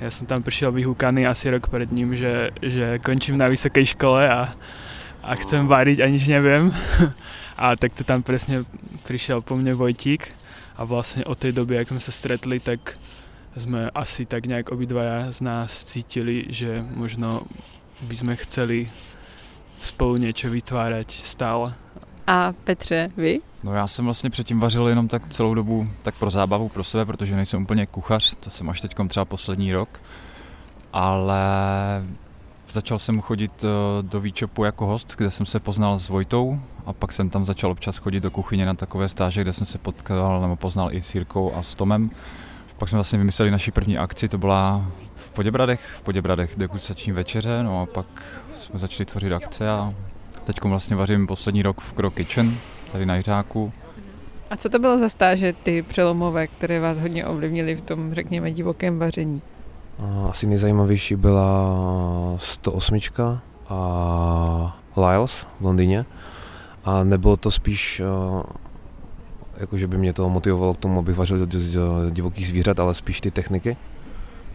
Ja 0.00 0.08
som 0.10 0.26
tam 0.26 0.42
prišiel 0.42 0.72
vyhúkaný 0.72 1.28
asi 1.28 1.52
rok 1.52 1.68
pred 1.68 1.92
ním, 1.92 2.16
že, 2.16 2.50
že 2.58 2.98
končím 3.04 3.38
na 3.38 3.46
vysokej 3.46 3.94
škole 3.94 4.26
a, 4.26 4.50
a 5.24 5.32
chcem 5.40 5.64
variť 5.64 6.04
a 6.04 6.06
nič 6.06 6.28
neviem. 6.28 6.68
A 7.54 7.78
tak 7.78 7.94
to 7.94 8.02
tam 8.02 8.18
presne 8.26 8.66
prišiel 9.06 9.38
po 9.38 9.54
mne 9.54 9.78
Vojtík 9.78 10.26
a 10.74 10.82
vlastne 10.82 11.22
od 11.22 11.38
tej 11.38 11.54
doby, 11.54 11.78
jak 11.78 11.94
sme 11.94 12.02
sa 12.02 12.10
stretli, 12.10 12.58
tak 12.58 12.98
sme 13.54 13.94
asi 13.94 14.26
tak 14.26 14.50
nejak 14.50 14.74
obidvaja 14.74 15.30
z 15.30 15.38
nás 15.46 15.86
cítili, 15.86 16.50
že 16.50 16.82
možno 16.82 17.46
by 18.02 18.14
sme 18.18 18.34
chceli 18.42 18.90
spolu 19.78 20.18
niečo 20.18 20.50
vytvárať 20.50 21.22
stále. 21.22 21.78
A 22.26 22.52
Petře, 22.64 23.08
vy? 23.16 23.38
No 23.62 23.74
já 23.74 23.86
jsem 23.86 24.04
vlastně 24.04 24.30
předtím 24.30 24.60
vařil 24.60 24.88
jenom 24.88 25.08
tak 25.08 25.28
celou 25.28 25.54
dobu 25.54 25.88
tak 26.02 26.14
pro 26.14 26.30
zábavu, 26.30 26.68
pro 26.68 26.84
sebe, 26.84 27.04
protože 27.04 27.36
nejsem 27.36 27.62
úplně 27.62 27.86
kuchař, 27.86 28.36
to 28.36 28.50
jsem 28.50 28.70
až 28.70 28.80
teď 28.80 28.94
třeba 29.08 29.24
poslední 29.24 29.72
rok. 29.72 30.00
Ale 30.92 31.44
začal 32.74 32.98
jsem 32.98 33.20
chodit 33.20 33.64
eh, 33.64 33.68
do 34.02 34.20
Výčepu 34.20 34.64
jako 34.64 34.86
host, 34.86 35.14
kde 35.16 35.30
jsem 35.30 35.46
se 35.46 35.60
poznal 35.60 35.98
s 35.98 36.08
Vojtou, 36.08 36.60
a 36.86 36.92
pak 36.92 37.12
jsem 37.12 37.30
tam 37.30 37.44
začal 37.44 37.70
občas 37.70 37.98
chodit 37.98 38.20
do 38.20 38.30
kuchyně 38.30 38.66
na 38.66 38.74
takové 38.74 39.08
stáže, 39.08 39.42
kde 39.42 39.52
jsem 39.52 39.66
se 39.66 39.78
potkal 39.78 40.40
nebo 40.40 40.56
poznal 40.56 40.92
i 40.92 41.00
s 41.00 41.14
Jirkou 41.14 41.54
a 41.54 41.62
s 41.62 41.74
Tomem. 41.74 42.10
Pak 42.78 42.88
jsme 42.88 42.96
vlastně 42.96 43.18
vymysleli 43.18 43.50
naši 43.50 43.70
první 43.70 43.98
akci, 43.98 44.28
to 44.28 44.38
byla 44.38 44.86
v 45.14 45.30
Poděbradech, 45.30 45.94
v 45.96 46.02
Poděbradech 46.02 46.54
degustační 46.56 47.12
večeře, 47.12 47.62
no 47.62 47.82
a 47.82 47.86
pak 47.86 48.06
jsme 48.54 48.78
začali 48.78 49.06
tvořit 49.06 49.32
akce 49.32 49.70
a 49.70 49.94
teď 50.44 50.64
vlastně 50.64 50.96
vařím 50.96 51.26
poslední 51.26 51.62
rok 51.62 51.80
v 51.80 51.92
Crow 51.92 52.12
Kitchen, 52.12 52.58
tady 52.92 53.06
na 53.06 53.16
Jiřáku. 53.16 53.72
A 54.50 54.56
co 54.56 54.68
to 54.68 54.78
bylo 54.78 54.98
za 54.98 55.08
stáže, 55.08 55.52
ty 55.52 55.82
přelomové, 55.82 56.46
které 56.46 56.80
vás 56.80 57.00
hodně 57.00 57.26
ovlivnily 57.26 57.74
v 57.74 57.80
tom, 57.80 58.14
řekněme, 58.14 58.52
divokém 58.52 58.98
vaření? 58.98 59.42
Asi 60.30 60.46
nejzajímavější 60.46 61.16
byla 61.16 61.76
108 62.36 62.98
a 63.68 64.76
Lyles 64.96 65.46
v 65.60 65.64
Londýně. 65.64 66.04
A 66.84 67.04
nebylo 67.04 67.36
to 67.36 67.50
spíš, 67.50 68.02
uh, 68.34 68.42
jako 69.56 69.78
že 69.78 69.86
by 69.86 69.98
mě 69.98 70.12
to 70.12 70.28
motivovalo 70.28 70.74
k 70.74 70.78
tomu, 70.78 70.98
abych 70.98 71.16
vařil 71.16 71.46
z 71.50 71.78
divokých 72.10 72.48
zvířat, 72.48 72.80
ale 72.80 72.94
spíš 72.94 73.20
ty 73.20 73.30
techniky, 73.30 73.76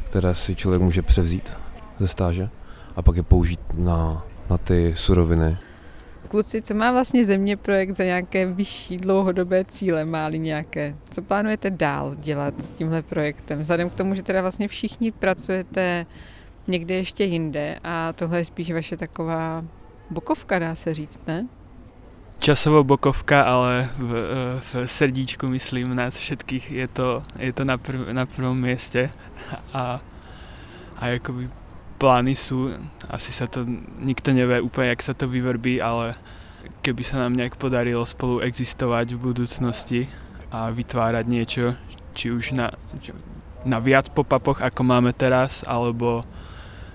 které 0.03 0.35
si 0.35 0.55
člověk 0.55 0.81
může 0.81 1.01
převzít 1.01 1.53
ze 1.99 2.07
stáže 2.07 2.49
a 2.95 3.01
pak 3.01 3.15
je 3.15 3.23
použít 3.23 3.59
na, 3.73 4.25
na 4.49 4.57
ty 4.57 4.93
suroviny. 4.95 5.57
Kluci, 6.27 6.61
co 6.61 6.73
má 6.73 6.91
vlastně 6.91 7.25
země 7.25 7.57
projekt 7.57 7.97
za 7.97 8.03
nějaké 8.03 8.45
vyšší 8.45 8.97
dlouhodobé 8.97 9.65
cíle, 9.65 10.05
má 10.05 10.29
nějaké? 10.29 10.93
Co 11.09 11.21
plánujete 11.21 11.69
dál 11.69 12.15
dělat 12.15 12.53
s 12.61 12.73
tímhle 12.73 13.01
projektem? 13.01 13.59
Vzhledem 13.59 13.89
k 13.89 13.95
tomu, 13.95 14.15
že 14.15 14.23
teda 14.23 14.41
vlastně 14.41 14.67
všichni 14.67 15.11
pracujete 15.11 16.05
někde 16.67 16.95
ještě 16.95 17.23
jinde 17.23 17.79
a 17.83 18.13
tohle 18.13 18.37
je 18.37 18.45
spíš 18.45 18.71
vaše 18.71 18.97
taková 18.97 19.63
bokovka, 20.09 20.59
dá 20.59 20.75
se 20.75 20.93
říct, 20.93 21.19
ne? 21.27 21.47
časovou 22.39 22.83
bokovka, 22.83 23.43
ale 23.43 23.89
v, 23.97 24.13
v 24.59 24.87
srdíčku, 24.87 25.47
myslím, 25.47 25.95
nás 25.95 26.17
všetkých 26.17 26.71
je 26.71 26.87
to, 26.87 27.23
je 27.39 27.53
to 27.53 27.65
na, 27.65 27.77
prv, 27.77 28.13
na 28.13 28.25
prvom 28.25 28.59
mieste 28.59 29.09
a, 29.73 29.99
a 30.97 31.07
jakoby 31.07 31.49
plány 31.99 32.33
sú, 32.33 32.71
asi 33.11 33.35
sa 33.35 33.45
to, 33.45 33.67
nikto 33.99 34.31
nevie 34.31 34.63
úplne, 34.63 34.95
jak 34.95 35.03
sa 35.03 35.11
to 35.11 35.27
vyvrbí, 35.27 35.83
ale 35.83 36.15
keby 36.79 37.03
sa 37.03 37.19
nám 37.19 37.35
nejak 37.35 37.59
podarilo 37.59 38.07
spolu 38.07 38.39
existovať 38.39 39.13
v 39.13 39.19
budúcnosti 39.19 40.01
a 40.49 40.71
vytvárať 40.71 41.25
niečo, 41.27 41.75
či 42.15 42.31
už 42.31 42.55
na, 42.55 42.71
na 43.67 43.77
viac 43.83 44.09
pop-upoch, 44.15 44.63
ako 44.63 44.81
máme 44.87 45.11
teraz, 45.11 45.61
alebo 45.67 46.23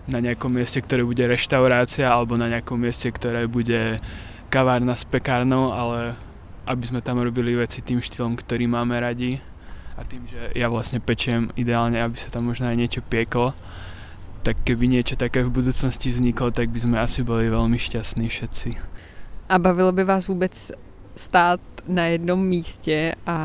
na 0.09 0.21
nejakom 0.21 0.53
mieste, 0.53 0.81
ktoré 0.81 1.05
bude 1.05 1.25
reštaurácia, 1.25 2.09
alebo 2.09 2.37
na 2.41 2.49
nejakom 2.49 2.77
mieste, 2.77 3.09
ktoré 3.09 3.45
bude 3.45 4.01
kavárna 4.53 4.97
s 4.97 5.05
pekárnou, 5.05 5.73
ale 5.73 6.17
aby 6.65 6.85
sme 6.89 7.05
tam 7.05 7.21
robili 7.21 7.53
veci 7.57 7.85
tým 7.85 8.01
štýlom, 8.01 8.41
ktorý 8.41 8.65
máme 8.69 8.97
radi 8.97 9.41
a 9.95 10.03
tým, 10.05 10.25
že 10.27 10.53
ja 10.57 10.67
vlastne 10.73 10.99
pečiem 10.99 11.53
ideálne, 11.55 12.01
aby 12.01 12.17
sa 12.17 12.33
tam 12.33 12.49
možno 12.49 12.69
aj 12.69 12.77
niečo 12.77 13.01
pieklo, 13.05 13.53
tak 14.45 14.61
keby 14.61 14.93
niečo 14.93 15.17
také 15.17 15.41
v 15.41 15.49
budúcnosti 15.49 16.13
vzniklo, 16.13 16.53
tak 16.53 16.69
by 16.69 16.85
sme 16.85 17.01
asi 17.01 17.25
boli 17.25 17.49
veľmi 17.49 17.81
šťastní 17.81 18.29
všetci. 18.29 18.69
A 19.49 19.57
bavilo 19.57 19.93
by 19.93 20.05
vás 20.05 20.29
vůbec 20.29 20.73
stát 21.17 21.61
na 21.89 22.05
jednom 22.05 22.47
místě 22.47 23.15
a 23.27 23.37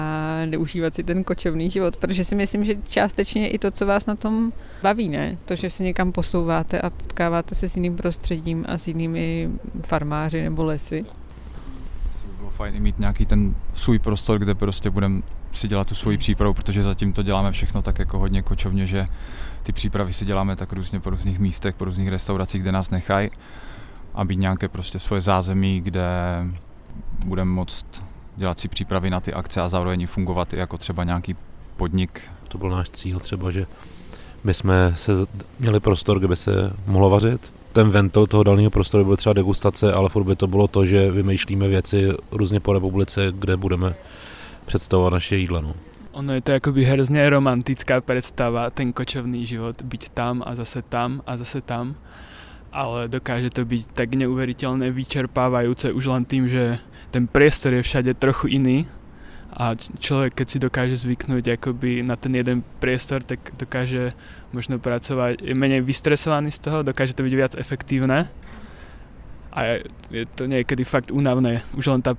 neužívat 0.46 0.96
si 0.96 1.04
ten 1.04 1.24
kočovný 1.24 1.72
život, 1.72 1.98
protože 1.98 2.24
si 2.24 2.36
myslím, 2.36 2.66
že 2.66 2.76
částečně 2.88 3.50
i 3.50 3.60
to, 3.60 3.72
co 3.72 3.86
vás 3.86 4.06
na 4.06 4.16
tom 4.16 4.54
baví, 4.84 5.10
ne? 5.10 5.38
To, 5.46 5.56
že 5.56 5.70
se 5.70 5.84
někam 5.84 6.12
posouváte 6.12 6.82
a 6.82 6.90
potkáváte 6.90 7.56
se 7.56 7.70
s 7.70 7.76
jiným 7.76 7.96
prostředím 7.96 8.66
a 8.68 8.78
s 8.78 8.88
jinými 8.88 9.50
farmáři 9.84 10.44
nebo 10.44 10.64
lesy. 10.64 11.04
Asi 12.12 12.26
by 12.28 12.34
bylo 12.38 12.50
fajn 12.50 12.76
i 12.76 12.80
mít 12.80 13.00
nějaký 13.00 13.26
ten 13.26 13.56
svůj 13.74 14.00
prostor, 14.00 14.40
kde 14.40 14.56
prostě 14.56 14.90
budeme 14.90 15.22
si 15.54 15.68
dělat 15.68 15.88
tu 15.88 15.96
svoji 15.96 16.18
přípravu, 16.18 16.54
protože 16.54 16.84
zatím 16.84 17.14
to 17.14 17.24
děláme 17.24 17.52
všechno 17.52 17.82
tak 17.82 18.00
jako 18.00 18.20
hodně 18.20 18.42
kočovně, 18.42 18.88
že 18.88 19.06
ty 19.64 19.72
přípravy 19.72 20.14
si 20.14 20.26
děláme 20.26 20.56
tak 20.56 20.74
různě 20.74 21.00
po 21.00 21.10
různých 21.10 21.40
místech, 21.40 21.76
po 21.76 21.86
různých 21.86 22.08
restauracích, 22.08 22.62
kde 22.62 22.72
nás 22.72 22.90
nechají 22.90 23.30
a 24.14 24.26
být 24.26 24.40
nějaké 24.40 24.68
prostě 24.68 25.00
svoje 25.00 25.22
zázemí, 25.22 25.82
kde 25.82 26.08
budeme 27.26 27.52
moct 27.52 27.86
dělat 28.36 28.60
si 28.60 28.68
přípravy 28.68 29.10
na 29.10 29.20
ty 29.20 29.34
akce 29.34 29.62
a 29.62 29.70
zároveň 29.70 30.08
fungovat 30.08 30.54
i 30.54 30.58
jako 30.58 30.78
třeba 30.78 31.04
nějaký 31.04 31.36
podnik. 31.78 32.22
To 32.48 32.58
byl 32.58 32.70
náš 32.70 32.90
cíl 32.90 33.20
třeba, 33.20 33.52
že 33.52 33.66
my 34.44 34.54
jsme 34.54 34.94
se 34.96 35.12
měli 35.60 35.80
prostor, 35.80 36.20
kde 36.20 36.28
by 36.28 36.36
se 36.36 36.74
mohlo 36.88 37.10
vařit. 37.10 37.54
Ten 37.74 37.90
ventil 37.90 38.28
toho 38.28 38.44
dalního 38.44 38.72
prostoru 38.72 39.06
byl 39.06 39.18
třeba 39.18 39.34
degustace, 39.34 39.94
ale 39.94 40.10
furt 40.10 40.24
by 40.24 40.36
to 40.36 40.48
bylo 40.48 40.68
to, 40.68 40.86
že 40.86 41.12
vymýšlíme 41.12 41.68
věci 41.68 42.10
různě 42.32 42.60
po 42.60 42.74
republice, 42.74 43.28
kde 43.32 43.58
budeme 43.58 43.96
představovat 44.70 45.14
naše 45.14 45.36
jídlo. 45.36 45.62
No. 45.62 45.74
Ono 46.12 46.34
je 46.34 46.42
to 46.42 46.54
akoby 46.54 46.86
hrozně 46.86 47.30
romantická 47.30 48.02
predstava, 48.02 48.70
ten 48.70 48.94
kočovný 48.94 49.46
život, 49.46 49.82
byť 49.82 50.10
tam 50.10 50.44
a 50.46 50.56
zase 50.56 50.82
tam 50.82 51.22
a 51.26 51.38
zase 51.38 51.62
tam, 51.62 51.96
ale 52.72 53.10
dokáže 53.10 53.50
to 53.50 53.66
byť 53.66 53.82
tak 53.98 54.14
neuveriteľné 54.14 54.94
vyčerpávajúce 54.94 55.90
už 55.90 56.06
len 56.06 56.26
tým, 56.26 56.46
že 56.46 56.78
ten 57.10 57.26
priestor 57.26 57.74
je 57.74 57.82
všade 57.82 58.14
trochu 58.14 58.62
iný 58.62 58.86
a 59.58 59.74
človek, 59.74 60.38
keď 60.38 60.48
si 60.50 60.58
dokáže 60.62 60.96
zvyknúť 61.02 61.58
akoby 61.58 62.06
na 62.06 62.14
ten 62.14 62.38
jeden 62.38 62.62
priestor, 62.78 63.26
tak 63.26 63.42
dokáže 63.58 64.14
možno 64.54 64.78
pracovať, 64.78 65.42
je 65.42 65.54
menej 65.58 65.82
vystresovaný 65.82 66.54
z 66.54 66.62
toho, 66.62 66.86
dokáže 66.86 67.18
to 67.18 67.26
byť 67.26 67.34
viac 67.34 67.54
efektívne 67.58 68.30
a 69.50 69.82
je, 70.14 70.30
to 70.38 70.46
niekedy 70.46 70.86
fakt 70.86 71.10
únavné, 71.10 71.66
už 71.74 71.90
len 71.90 72.02
tá 72.06 72.14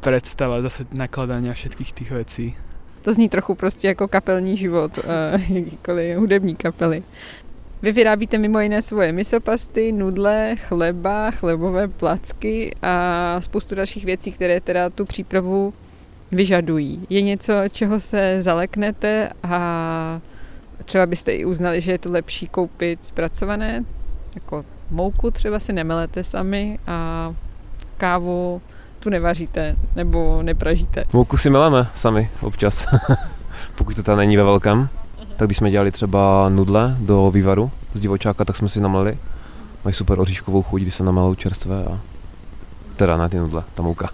predstava 0.00 0.62
zase 0.62 0.84
nakladania 0.92 1.54
všetkých 1.54 1.92
tých 1.92 2.10
vecí. 2.10 2.56
To 3.02 3.14
zní 3.14 3.28
trochu 3.28 3.54
prostě 3.54 3.88
jako 3.88 4.08
kapelní 4.08 4.56
život, 4.56 4.98
jakýkoliv 5.48 6.18
hudební 6.18 6.56
kapely. 6.56 7.02
Vy 7.82 7.92
vyrábíte 7.92 8.38
mimo 8.38 8.60
jiné 8.60 8.82
svoje 8.82 9.12
misopasty, 9.12 9.92
nudle, 9.92 10.56
chleba, 10.56 11.30
chlebové 11.30 11.88
placky 11.88 12.74
a 12.82 13.36
spoustu 13.40 13.74
dalších 13.74 14.04
věcí, 14.04 14.32
které 14.32 14.60
teda 14.60 14.90
tu 14.90 15.04
přípravu 15.04 15.74
vyžadují. 16.32 17.06
Je 17.10 17.22
něco, 17.22 17.52
čeho 17.72 18.00
se 18.00 18.42
zaleknete 18.42 19.30
a 19.42 20.20
třeba 20.84 21.06
byste 21.06 21.32
i 21.32 21.44
uznali, 21.44 21.80
že 21.80 21.92
je 21.92 21.98
to 21.98 22.12
lepší 22.12 22.48
koupit 22.48 23.04
zpracované, 23.04 23.84
jako 24.34 24.64
mouku 24.90 25.30
třeba 25.30 25.60
si 25.60 25.72
nemelete 25.72 26.24
sami 26.24 26.78
a 26.86 27.34
kávu 27.96 28.62
tu 29.00 29.10
nevaříte 29.10 29.76
nebo 29.96 30.42
nepražíte. 30.42 31.04
Mouku 31.12 31.36
si 31.36 31.50
meleme 31.50 31.86
sami 31.94 32.30
občas, 32.40 32.86
pokud 33.74 33.96
to 33.96 34.02
tam 34.02 34.16
není 34.16 34.36
ve 34.36 34.44
velkém. 34.44 34.88
Tak 35.36 35.48
když 35.48 35.58
jsme 35.58 35.70
dělali 35.70 35.90
třeba 35.90 36.48
nudle 36.48 36.96
do 37.00 37.30
vývaru 37.30 37.70
z 37.94 38.00
divočáka, 38.00 38.44
tak 38.44 38.56
jsme 38.56 38.68
si 38.68 38.80
namleli. 38.80 39.18
Mají 39.84 39.94
super 39.94 40.20
oříškovou 40.20 40.62
chuť, 40.62 40.82
když 40.82 40.94
se 40.94 41.04
namelou 41.04 41.34
čerstvé 41.34 41.84
a 41.84 41.98
teda 42.96 43.16
na 43.16 43.28
ty 43.28 43.38
nudle, 43.38 43.64
ta 43.74 43.82
mouka. 43.82 44.10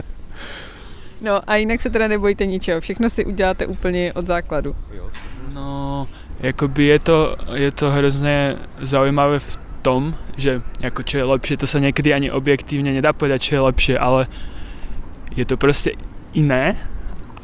no 1.20 1.40
a 1.46 1.56
jinak 1.56 1.82
se 1.82 1.90
teda 1.90 2.08
nebojte 2.08 2.46
ničeho, 2.46 2.80
všechno 2.80 3.10
si 3.10 3.24
uděláte 3.24 3.66
úplně 3.66 4.12
od 4.12 4.26
základu. 4.26 4.76
No, 5.54 6.06
jakoby 6.40 6.84
je 6.84 6.98
to, 6.98 7.36
je 7.54 7.72
to 7.72 7.90
hrozně 7.90 8.56
zaujímavé 8.80 9.38
v 9.38 9.67
tom, 9.88 10.12
že 10.36 10.60
jako 10.84 11.00
čo 11.00 11.16
je 11.18 11.24
lepšie, 11.24 11.56
to 11.56 11.64
sa 11.64 11.80
niekedy 11.80 12.12
ani 12.12 12.28
objektívne 12.28 12.92
nedá 12.92 13.16
povedať, 13.16 13.40
čo 13.40 13.52
je 13.56 13.66
lepšie, 13.72 13.96
ale 13.96 14.28
je 15.32 15.48
to 15.48 15.56
prostě 15.56 15.96
iné 16.36 16.76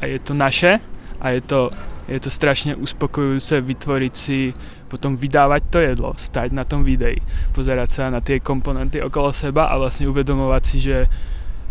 a 0.00 0.06
je 0.06 0.18
to 0.20 0.36
naše 0.36 0.80
a 1.20 1.26
je 1.30 1.40
to, 1.40 1.70
je 2.08 2.20
to 2.20 2.28
strašne 2.30 2.76
uspokojujúce 2.76 3.60
vytvoriť 3.60 4.12
si, 4.12 4.52
potom 4.92 5.16
vydávať 5.16 5.62
to 5.72 5.78
jedlo, 5.80 6.10
stať 6.20 6.52
na 6.52 6.68
tom 6.68 6.84
videi, 6.84 7.16
pozerať 7.56 7.88
sa 7.90 8.12
na 8.12 8.20
tie 8.20 8.44
komponenty 8.44 9.00
okolo 9.00 9.32
seba 9.32 9.72
a 9.72 9.80
vlastne 9.80 10.04
uvedomovať 10.04 10.62
si, 10.68 10.84
že 10.84 11.08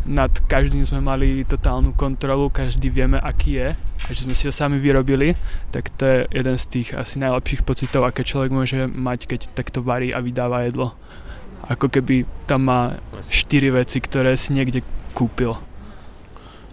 nad 0.06 0.32
každým 0.48 0.86
sme 0.86 1.00
mali 1.00 1.48
totálnu 1.48 1.94
kontrolu, 1.96 2.50
každý 2.50 2.90
vieme, 2.90 3.20
aký 3.20 3.52
je 3.60 3.70
a 3.78 4.08
že 4.12 4.28
sme 4.28 4.36
si 4.36 4.48
ho 4.48 4.54
sami 4.54 4.80
vyrobili, 4.80 5.36
tak 5.72 5.90
to 5.96 6.06
je 6.06 6.18
jeden 6.32 6.58
z 6.58 6.66
tých 6.66 6.90
asi 6.92 7.20
najlepších 7.20 7.64
pocitov, 7.64 8.04
aké 8.04 8.28
človek 8.28 8.52
môže 8.52 8.88
mať, 8.92 9.28
keď 9.32 9.40
takto 9.56 9.80
varí 9.80 10.12
a 10.12 10.20
vydáva 10.20 10.68
jedlo. 10.68 10.92
Ako 11.64 11.88
keby 11.88 12.28
tam 12.46 12.68
má 12.68 13.00
čtyři 13.30 13.72
věci, 13.72 14.02
které 14.02 14.38
si 14.38 14.54
někde 14.54 14.82
koupil. 15.14 15.56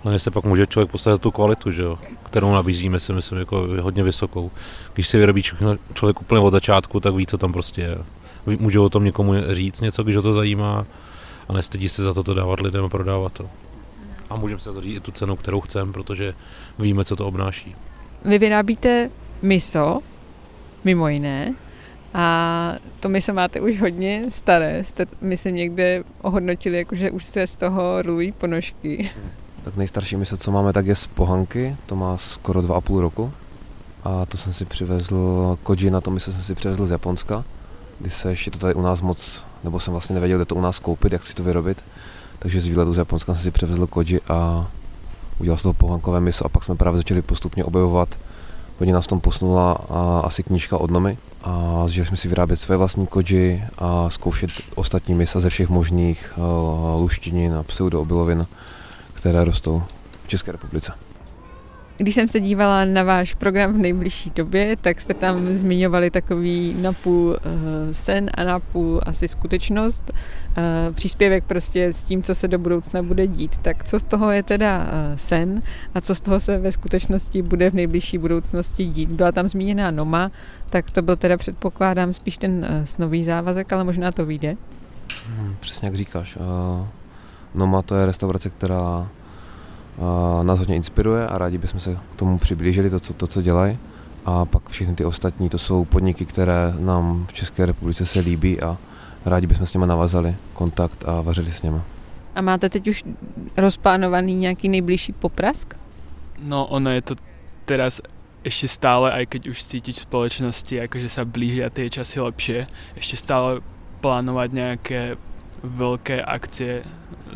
Ale 0.05 0.19
se 0.19 0.31
pak 0.31 0.45
může 0.45 0.67
člověk 0.67 0.91
postavit 0.91 1.23
tu 1.23 1.31
kvalitu, 1.31 1.71
že 1.71 1.83
jo? 1.83 1.99
kterou 2.31 2.53
nabízíme, 2.53 3.01
si 3.01 3.13
myslím, 3.13 3.39
jako 3.39 3.67
hodně 3.81 4.03
vysokou. 4.03 4.51
Když 4.95 5.09
si 5.09 5.19
vyrobí 5.19 5.43
člověk 5.95 6.21
úplně 6.21 6.41
od 6.41 6.51
začátku, 6.51 7.01
tak 7.01 7.15
ví, 7.15 7.27
co 7.27 7.39
tam 7.39 7.53
prostě 7.53 7.81
je. 7.81 7.99
Může 8.59 8.81
o 8.81 8.89
tom 8.89 9.05
někomu 9.05 9.35
říct 9.51 9.81
něco, 9.81 10.03
když 10.03 10.17
ho 10.17 10.23
to 10.23 10.33
zajímá 10.33 10.87
a 11.51 11.53
nestydí 11.53 11.89
se 11.89 12.03
za 12.03 12.15
to, 12.15 12.23
to 12.23 12.35
dávat 12.35 12.61
lidem 12.61 12.85
a 12.85 12.89
prodávat 12.89 13.33
to. 13.33 13.51
A 14.31 14.37
můžeme 14.37 14.61
se 14.61 14.73
to 14.73 14.81
říct 14.81 14.97
i 14.97 15.01
tu 15.01 15.13
cenu, 15.13 15.37
kterou 15.37 15.61
chceme, 15.61 15.93
protože 15.93 16.35
víme, 16.79 17.05
co 17.05 17.17
to 17.17 17.27
obnáší. 17.27 17.75
Vy 18.25 18.39
vyrábíte 18.39 19.11
miso, 19.43 20.01
mimo 20.85 21.09
jiné, 21.09 21.55
a 22.15 22.75
to 23.01 23.09
miso 23.09 23.33
máte 23.35 23.61
už 23.61 23.81
hodně 23.81 24.25
staré. 24.29 24.85
Jste, 24.85 25.07
myslím, 25.21 25.55
někde 25.55 26.05
ohodnotili, 26.23 26.77
jakože 26.77 27.11
už 27.11 27.25
se 27.25 27.47
z 27.47 27.57
toho 27.57 28.03
rulují 28.03 28.33
ponožky. 28.33 29.11
Tak 29.65 29.77
nejstarší 29.77 30.17
miso, 30.17 30.37
co 30.37 30.51
máme, 30.51 30.73
tak 30.73 30.87
je 30.87 30.97
z 30.97 31.07
Pohanky. 31.07 31.77
To 31.87 31.97
má 31.97 32.17
skoro 32.17 32.63
dva 32.63 32.77
a 32.77 32.81
půl 32.81 33.01
roku. 33.01 33.33
A 34.05 34.27
to 34.27 34.37
jsem 34.37 34.53
si 34.53 34.65
přivezl, 34.65 35.59
koji 35.63 35.91
na 35.91 36.01
to 36.01 36.11
miso 36.11 36.33
jsem 36.33 36.43
si 36.43 36.55
přivezl 36.55 36.87
z 36.87 36.91
Japonska, 36.91 37.45
kdy 38.01 38.11
se 38.11 38.31
ještě 38.31 38.51
to 38.51 38.59
tady 38.59 38.75
u 38.75 38.83
nás 38.83 39.03
moc, 39.03 39.45
nebo 39.65 39.81
jsem 39.81 39.93
vlastně 39.93 40.15
nevěděl, 40.15 40.39
kde 40.39 40.45
to 40.45 40.55
u 40.55 40.61
nás 40.61 40.79
koupit, 40.79 41.13
jak 41.13 41.25
si 41.25 41.35
to 41.35 41.43
vyrobit. 41.43 41.85
Takže 42.39 42.61
z 42.61 42.67
výletu 42.67 42.93
z 42.93 42.99
Japonska 42.99 43.35
jsem 43.35 43.43
si 43.43 43.51
přivezl 43.51 43.87
koji 43.87 44.21
a 44.29 44.67
udělal 45.39 45.59
z 45.59 45.63
toho 45.63 45.75
pohankové 45.75 46.21
miso 46.21 46.47
a 46.47 46.49
pak 46.49 46.65
jsme 46.65 46.75
právě 46.75 46.99
začali 46.99 47.23
postupně 47.23 47.65
objevovat 47.65 48.09
hodně 48.79 48.95
nás 48.95 49.07
tom 49.07 49.21
posunula 49.21 49.73
a, 49.73 50.21
asi 50.25 50.43
knížka 50.43 50.79
od 50.79 50.91
Nomy 50.91 51.19
a 51.45 51.83
začali 51.87 52.07
jsme 52.07 52.17
si 52.17 52.29
vyrábět 52.29 52.57
své 52.57 52.77
vlastní 52.77 53.07
koji 53.07 53.65
a 53.79 54.11
zkoušet 54.11 54.51
ostatní 54.75 55.15
misa 55.15 55.41
ze 55.41 55.51
všech 55.51 55.69
možných 55.69 56.33
uh, 56.37 57.01
luštinin 57.01 57.55
a 57.55 57.63
pseudoobilovin, 57.63 58.47
které 59.15 59.45
rostou 59.45 59.83
v 60.25 60.29
České 60.29 60.53
republice. 60.53 60.93
Když 62.01 62.15
jsem 62.15 62.29
se 62.29 62.41
dívala 62.41 62.85
na 62.85 63.03
váš 63.03 63.35
program 63.35 63.73
v 63.73 63.79
nejbližší 63.79 64.33
době, 64.37 64.77
tak 64.81 65.01
jste 65.01 65.15
tam 65.15 65.55
zmiňovali 65.55 66.11
takový 66.11 66.77
napůl 66.81 67.27
uh, 67.29 67.37
sen 67.93 68.31
a 68.35 68.45
napůl 68.45 69.01
asi 69.07 69.29
skutečnost. 69.29 70.11
Uh, 70.11 70.95
příspěvek 70.95 71.45
prostě 71.45 71.87
s 71.87 72.03
tím, 72.03 72.23
co 72.23 72.35
se 72.35 72.49
do 72.49 72.59
budoucna 72.59 73.03
bude 73.03 73.27
dít. 73.27 73.59
Tak 73.59 73.85
co 73.85 73.99
z 73.99 74.05
toho 74.05 74.31
je 74.31 74.43
teda 74.43 74.79
uh, 74.79 75.17
sen 75.17 75.63
a 75.95 76.01
co 76.01 76.15
z 76.15 76.21
toho 76.21 76.41
se 76.41 76.59
ve 76.59 76.73
skutečnosti 76.73 77.43
bude 77.43 77.71
v 77.71 77.75
nejbližší 77.75 78.19
budoucnosti 78.19 78.85
dít? 78.85 79.13
Byla 79.13 79.33
tam 79.33 79.49
zmíněná 79.49 79.91
Noma, 79.91 80.31
tak 80.71 80.91
to 80.91 81.03
byl 81.03 81.17
teda 81.17 81.37
předpokládám 81.37 82.13
spíš 82.13 82.39
ten 82.39 82.83
snový 82.85 83.25
závazek, 83.25 83.73
ale 83.73 83.85
možná 83.85 84.13
to 84.13 84.27
vyjde. 84.27 84.57
Hmm, 85.27 85.57
přesně 85.61 85.89
jak 85.89 85.95
říkáš. 85.95 86.39
Noma 87.55 87.83
to 87.83 87.97
je 87.97 88.07
restaurace, 88.07 88.51
která 88.51 89.09
nás 90.43 90.59
hodně 90.59 90.77
inspiruje 90.77 91.27
a 91.27 91.39
rádi 91.39 91.59
bychom 91.59 91.81
se 91.81 91.99
k 92.13 92.17
tomu 92.17 92.39
přiblížili, 92.39 92.91
to, 92.91 93.01
co, 93.01 93.15
to, 93.15 93.27
co 93.27 93.43
dělají. 93.43 93.79
A 94.25 94.45
pak 94.45 94.69
všechny 94.69 94.95
ty 94.95 95.05
ostatní, 95.05 95.49
to 95.49 95.59
jsou 95.59 95.85
podniky, 95.85 96.25
které 96.25 96.75
nám 96.79 97.27
v 97.29 97.33
České 97.33 97.67
republice 97.67 98.07
se 98.07 98.21
líbí 98.21 98.61
a 98.61 98.77
rádi 99.25 99.47
bychom 99.47 99.67
s 99.67 99.75
nimi 99.75 99.87
navazali 99.87 100.37
kontakt 100.55 101.05
a 101.07 101.21
vařili 101.21 101.53
s 101.53 101.63
nimi. 101.63 101.81
A 102.35 102.41
máte 102.41 102.69
teď 102.69 102.89
už 102.89 103.05
rozplánovaný 103.57 104.35
nějaký 104.37 104.69
nejbližší 104.69 105.13
poprask? 105.13 105.75
No 106.43 106.67
ono 106.67 106.91
je 106.91 107.03
to 107.03 107.15
teraz 107.65 108.01
ešte 108.45 108.69
stále, 108.69 109.13
aj 109.13 109.37
keď 109.37 109.53
už 109.53 109.59
cítiť 109.69 110.01
v 110.01 110.07
spoločnosti, 110.09 110.75
akože 110.89 111.09
sa 111.13 111.29
blížia 111.29 111.69
tie 111.69 111.93
časy 111.93 112.25
lepšie, 112.25 112.65
ešte 112.97 113.17
stále 113.21 113.61
plánovať 114.01 114.49
nejaké 114.57 115.01
veľké 115.61 116.25
akcie 116.25 116.81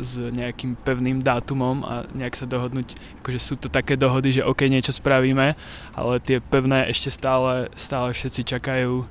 s 0.01 0.17
nejakým 0.17 0.75
pevným 0.81 1.23
dátumom 1.23 1.83
a 1.85 1.93
nejak 2.11 2.35
sa 2.35 2.45
dohodnúť, 2.45 2.95
akože 3.21 3.39
sú 3.39 3.55
to 3.55 3.67
také 3.69 3.95
dohody, 3.95 4.35
že 4.35 4.45
OK, 4.47 4.67
niečo 4.67 4.91
spravíme, 4.91 5.55
ale 5.95 6.13
tie 6.23 6.39
pevné 6.39 6.89
ešte 6.91 7.11
stále, 7.11 7.69
stále 7.75 8.11
všetci 8.11 8.41
čakajú 8.43 9.07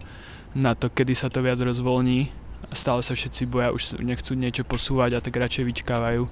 na 0.55 0.75
to, 0.75 0.91
kedy 0.91 1.15
sa 1.19 1.29
to 1.29 1.43
viac 1.43 1.59
rozvolní. 1.59 2.31
Stále 2.73 3.03
sa 3.03 3.15
všetci 3.15 3.47
boja, 3.47 3.71
už 3.71 4.03
nechcú 4.03 4.35
niečo 4.35 4.65
posúvať 4.67 5.19
a 5.19 5.23
tak 5.23 5.37
radšej 5.37 5.65
vyčkávajú, 5.65 6.27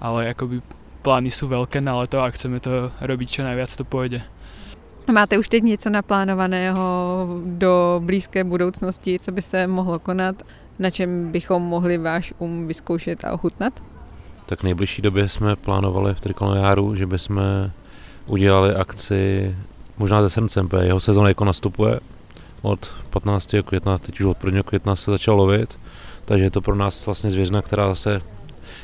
ale 0.00 0.32
akoby 0.34 0.62
plány 1.06 1.30
sú 1.30 1.46
veľké 1.46 1.78
na 1.78 2.02
leto 2.02 2.18
a 2.18 2.32
chceme 2.34 2.58
to 2.58 2.90
robiť 2.98 3.28
čo 3.30 3.42
najviac 3.46 3.70
to 3.70 3.86
pôjde. 3.86 4.26
Máte 5.12 5.38
už 5.38 5.48
teď 5.48 5.62
něco 5.62 5.90
naplánovaného 5.90 6.82
do 7.44 8.02
blízké 8.04 8.44
budoucnosti, 8.44 9.18
co 9.18 9.32
by 9.32 9.42
se 9.42 9.66
mohlo 9.66 9.98
konat, 9.98 10.42
na 10.78 10.90
čem 10.90 11.32
bychom 11.32 11.62
mohli 11.62 11.98
váš 11.98 12.34
um 12.38 12.66
vyzkoušet 12.66 13.24
a 13.24 13.32
ochutnat? 13.32 13.82
Tak 14.46 14.60
v 14.60 14.62
nejbližší 14.62 15.02
době 15.02 15.28
jsme 15.28 15.56
plánovali 15.56 16.14
v 16.14 16.20
Trikoloniáru, 16.20 16.94
že 16.94 17.06
bychom 17.06 17.40
udělali 18.26 18.74
akci 18.74 19.54
možná 19.98 20.22
ze 20.22 20.30
srncem, 20.30 20.68
jeho 20.82 21.00
sezóna 21.00 21.28
jako 21.28 21.44
nastupuje 21.44 22.00
od 22.62 22.94
15. 23.10 23.54
května, 23.64 23.98
teď 23.98 24.20
už 24.20 24.26
od 24.26 24.44
1. 24.44 24.62
května 24.62 24.96
se 24.96 25.10
začal 25.10 25.36
lovit, 25.36 25.78
takže 26.24 26.44
je 26.44 26.50
to 26.50 26.60
pro 26.60 26.74
nás 26.74 27.06
vlastně 27.06 27.30
zvěřina, 27.30 27.62
která 27.62 27.88
zase 27.88 28.20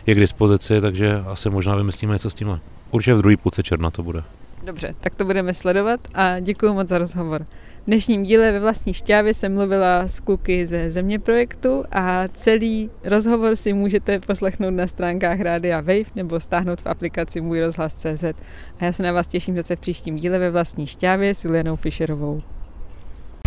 je 0.07 0.15
k 0.15 0.21
dispozici, 0.21 0.81
takže 0.81 1.23
asi 1.27 1.51
možná 1.51 1.77
vymyslíme 1.77 2.13
něco 2.13 2.31
s 2.31 2.35
tímhle. 2.35 2.61
Určitě 2.91 3.15
v 3.15 3.19
druhé 3.19 3.37
půlce 3.37 3.63
června 3.63 3.91
to 3.91 4.03
bude. 4.03 4.23
Dobře, 4.65 4.95
tak 5.01 5.15
to 5.15 5.25
budeme 5.25 5.55
sledovat 5.55 6.01
a 6.15 6.39
děkuji 6.39 6.75
moc 6.75 6.89
za 6.89 6.99
rozhovor. 6.99 7.47
V 7.83 7.85
dnešním 7.85 8.23
díle 8.23 8.53
ve 8.53 8.61
vlastní 8.61 8.95
šťávě 8.95 9.35
jsem 9.35 9.55
mluvila 9.55 10.09
s 10.09 10.21
kluky 10.21 10.67
ze 10.67 10.91
Země 10.91 11.19
projektu 11.19 11.85
a 11.93 12.29
celý 12.29 12.91
rozhovor 13.05 13.57
si 13.57 13.73
můžete 13.73 14.21
poslechnout 14.21 14.71
na 14.71 14.87
stránkách 14.87 15.41
Rádia 15.41 15.81
Wave 15.81 16.11
nebo 16.17 16.41
stáhnout 16.41 16.81
v 16.81 16.87
aplikaci 16.87 17.41
Můj 17.41 17.61
rozhlas.cz. 17.61 18.25
A 18.81 18.85
já 18.85 18.93
se 18.93 19.03
na 19.03 19.13
vás 19.13 19.27
těším 19.27 19.57
zase 19.57 19.77
v 19.77 19.81
příštím 19.81 20.17
díle 20.17 20.39
ve 20.39 20.51
vlastní 20.51 20.87
šťávě 20.87 21.35
s 21.35 21.45
Julianou 21.45 21.77
Fischerovou. 21.77 22.41